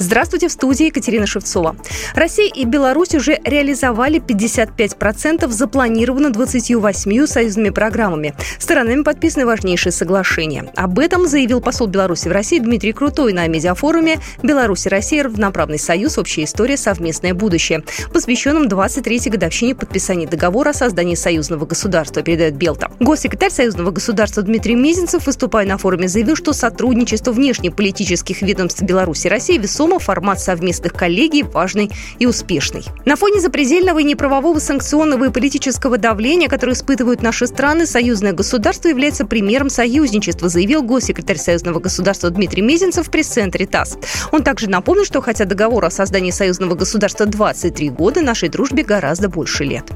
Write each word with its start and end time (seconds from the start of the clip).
Здравствуйте, 0.00 0.48
в 0.48 0.52
студии 0.52 0.86
Екатерина 0.86 1.26
Шевцова. 1.26 1.76
Россия 2.14 2.50
и 2.50 2.64
Беларусь 2.64 3.14
уже 3.14 3.38
реализовали 3.44 4.18
55% 4.18 5.46
запланированно 5.50 6.30
28 6.30 7.26
союзными 7.26 7.68
программами. 7.68 8.34
Сторонами 8.58 9.02
подписаны 9.02 9.44
важнейшие 9.44 9.92
соглашения. 9.92 10.72
Об 10.74 10.98
этом 10.98 11.28
заявил 11.28 11.60
посол 11.60 11.86
Беларуси 11.86 12.28
в 12.28 12.32
России 12.32 12.58
Дмитрий 12.60 12.94
Крутой 12.94 13.34
на 13.34 13.46
медиафоруме 13.46 14.20
«Беларусь 14.42 14.86
и 14.86 14.88
Россия. 14.88 15.22
Равноправный 15.22 15.78
союз. 15.78 16.16
Общая 16.16 16.44
история. 16.44 16.78
Совместное 16.78 17.34
будущее», 17.34 17.84
посвященном 18.10 18.68
23-й 18.68 19.28
годовщине 19.28 19.74
подписания 19.74 20.26
договора 20.26 20.70
о 20.70 20.74
создании 20.74 21.14
союзного 21.14 21.66
государства, 21.66 22.22
передает 22.22 22.56
Белта. 22.56 22.90
Госсекретарь 23.00 23.50
союзного 23.50 23.90
государства 23.90 24.42
Дмитрий 24.42 24.76
Мезенцев, 24.76 25.26
выступая 25.26 25.66
на 25.66 25.76
форуме, 25.76 26.08
заявил, 26.08 26.36
что 26.36 26.54
сотрудничество 26.54 27.32
внешнеполитических 27.32 28.40
ведомств 28.40 28.80
Беларуси 28.80 29.26
и 29.26 29.30
России 29.30 29.58
весомо 29.58 29.89
Госдума 29.90 29.98
формат 29.98 30.40
совместных 30.40 30.92
коллегий 30.92 31.42
важный 31.42 31.90
и 32.20 32.26
успешный. 32.26 32.84
На 33.06 33.16
фоне 33.16 33.40
запредельного 33.40 33.98
и 33.98 34.04
неправового 34.04 34.60
санкционного 34.60 35.24
и 35.24 35.30
политического 35.30 35.98
давления, 35.98 36.48
которое 36.48 36.74
испытывают 36.74 37.22
наши 37.22 37.48
страны, 37.48 37.86
союзное 37.86 38.32
государство 38.32 38.86
является 38.86 39.26
примером 39.26 39.68
союзничества, 39.68 40.48
заявил 40.48 40.84
госсекретарь 40.84 41.38
союзного 41.38 41.80
государства 41.80 42.30
Дмитрий 42.30 42.62
Мезенцев 42.62 43.08
в 43.08 43.10
пресс-центре 43.10 43.66
ТАСС. 43.66 43.98
Он 44.30 44.44
также 44.44 44.70
напомнил, 44.70 45.04
что 45.04 45.20
хотя 45.20 45.44
договор 45.44 45.84
о 45.84 45.90
создании 45.90 46.30
союзного 46.30 46.76
государства 46.76 47.26
23 47.26 47.90
года, 47.90 48.20
нашей 48.20 48.48
дружбе 48.48 48.84
гораздо 48.84 49.28
больше 49.28 49.64
лет. 49.64 49.90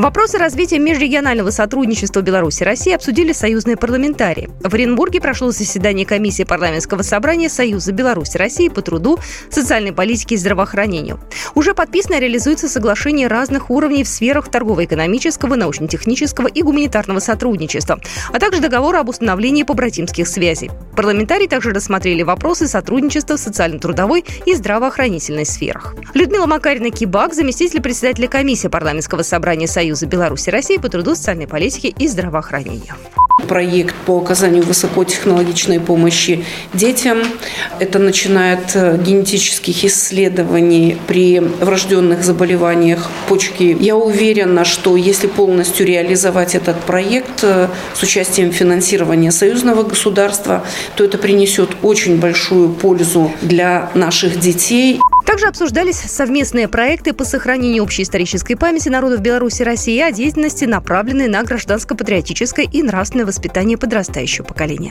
Вопросы 0.00 0.38
развития 0.38 0.78
межрегионального 0.78 1.50
сотрудничества 1.50 2.22
Беларуси 2.22 2.62
и 2.62 2.64
России 2.64 2.94
обсудили 2.94 3.32
союзные 3.32 3.76
парламентарии. 3.76 4.48
В 4.64 4.72
Оренбурге 4.72 5.20
прошло 5.20 5.50
заседание 5.50 6.06
комиссии 6.06 6.44
парламентского 6.44 7.02
собрания 7.02 7.50
Союза 7.50 7.92
Беларуси 7.92 8.36
и 8.36 8.38
России 8.38 8.68
по 8.70 8.80
труду, 8.80 9.18
социальной 9.50 9.92
политике 9.92 10.36
и 10.36 10.38
здравоохранению. 10.38 11.20
Уже 11.54 11.74
подписано 11.74 12.14
и 12.14 12.20
реализуется 12.20 12.66
соглашение 12.66 13.26
разных 13.26 13.68
уровней 13.68 14.02
в 14.02 14.08
сферах 14.08 14.50
торгово-экономического, 14.50 15.54
научно-технического 15.54 16.48
и 16.48 16.62
гуманитарного 16.62 17.18
сотрудничества, 17.18 18.00
а 18.32 18.38
также 18.38 18.62
договор 18.62 18.96
об 18.96 19.10
установлении 19.10 19.64
побратимских 19.64 20.28
связей. 20.28 20.70
Парламентарии 20.96 21.46
также 21.46 21.72
рассмотрели 21.72 22.22
вопросы 22.22 22.68
сотрудничества 22.68 23.36
в 23.36 23.40
социально-трудовой 23.40 24.24
и 24.46 24.54
здравоохранительной 24.54 25.44
сферах. 25.44 25.94
Людмила 26.14 26.46
Макарина 26.46 26.90
Кибак, 26.90 27.34
заместитель 27.34 27.82
председателя 27.82 28.28
комиссии 28.28 28.68
парламентского 28.68 29.20
собрания 29.20 29.66
Союза 29.66 29.89
Союза 29.90 30.06
Беларуси 30.06 30.50
и 30.50 30.52
России 30.52 30.76
по 30.76 30.88
труду, 30.88 31.16
социальной 31.16 31.48
политике 31.48 31.88
и 31.88 32.06
здравоохранению 32.06 32.94
проект 33.48 33.96
по 34.06 34.18
оказанию 34.18 34.62
высокотехнологичной 34.62 35.80
помощи 35.80 36.44
детям. 36.72 37.18
Это 37.80 37.98
начинает 37.98 38.70
э, 38.74 38.96
генетических 38.96 39.84
исследований 39.84 40.96
при 41.08 41.40
врожденных 41.40 42.22
заболеваниях 42.22 43.10
почки. 43.28 43.76
Я 43.80 43.96
уверена, 43.96 44.64
что 44.64 44.94
если 44.94 45.26
полностью 45.26 45.86
реализовать 45.86 46.54
этот 46.54 46.78
проект 46.80 47.42
э, 47.42 47.68
с 47.94 48.02
участием 48.02 48.52
финансирования 48.52 49.32
союзного 49.32 49.82
государства, 49.82 50.62
то 50.94 51.02
это 51.02 51.18
принесет 51.18 51.70
очень 51.82 52.20
большую 52.20 52.68
пользу 52.68 53.32
для 53.42 53.90
наших 53.94 54.38
детей. 54.38 55.00
Также 55.30 55.46
обсуждались 55.46 55.94
совместные 55.94 56.66
проекты 56.66 57.12
по 57.12 57.24
сохранению 57.24 57.84
общей 57.84 58.02
исторической 58.02 58.56
памяти 58.56 58.88
народов 58.88 59.20
Беларуси 59.20 59.62
и 59.62 59.64
России, 59.64 60.00
а 60.00 60.10
деятельности, 60.10 60.64
направленные 60.64 61.28
на 61.28 61.44
гражданско-патриотическое 61.44 62.66
и 62.68 62.82
нравственное 62.82 63.26
воспитание 63.26 63.78
подрастающего 63.78 64.44
поколения. 64.44 64.90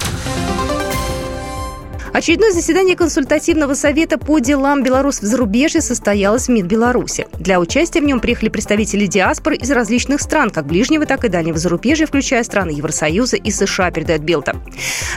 Очередное 2.12 2.52
заседание 2.52 2.96
консультативного 2.96 3.75
совета 3.75 4.18
по 4.18 4.40
делам 4.40 4.84
Беларусь 4.84 5.22
в 5.22 5.25
зарубежье 5.25 5.80
состоялось 5.80 6.47
в 6.47 6.50
МИД 6.50 6.66
Беларуси. 6.66 7.28
Для 7.40 7.59
участия 7.59 8.02
в 8.02 8.03
нем 8.03 8.20
приехали 8.20 8.50
представители 8.50 9.06
диаспоры 9.06 9.56
из 9.58 9.70
различных 9.70 10.19
стран, 10.19 10.50
как 10.50 10.66
ближнего, 10.66 11.06
так 11.06 11.24
и 11.24 11.30
дальнего 11.30 11.58
зарубежья, 11.58 12.08
включая 12.08 12.44
страны 12.44 12.72
Евросоюза 12.72 13.38
и 13.38 13.52
США, 13.52 13.92
передает 13.92 14.24
Белта. 14.24 14.56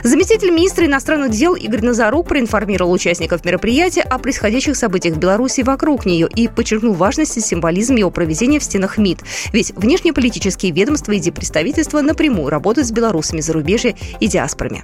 Заместитель 0.03 0.51
министра 0.51 0.85
иностранных 0.85 1.31
дел 1.31 1.55
Игорь 1.55 1.83
Назарук 1.83 2.27
проинформировал 2.27 2.91
участников 2.91 3.43
мероприятия 3.43 4.01
о 4.01 4.19
происходящих 4.19 4.75
событиях 4.75 5.15
в 5.15 5.19
Беларуси 5.19 5.61
вокруг 5.61 6.05
нее 6.05 6.29
и 6.33 6.47
подчеркнул 6.47 6.93
важность 6.93 7.37
и 7.37 7.41
символизм 7.41 7.95
его 7.95 8.11
проведения 8.11 8.59
в 8.59 8.63
стенах 8.63 8.99
МИД. 8.99 9.23
Ведь 9.51 9.71
внешнеполитические 9.75 10.71
ведомства 10.71 11.13
и 11.13 11.19
диппредставительства 11.19 12.01
напрямую 12.01 12.49
работают 12.49 12.87
с 12.87 12.91
белорусами 12.91 13.41
зарубежья 13.41 13.95
и 14.19 14.27
диаспорами. 14.27 14.83